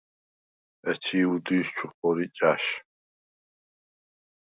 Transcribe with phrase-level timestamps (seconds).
[0.89, 2.65] ეჩი̄ უდილს ჩუ ხორი ჭა̈შ.